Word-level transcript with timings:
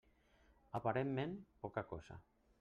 Aparentment 0.79 1.37
poca 1.67 1.87
cosa. 1.95 2.21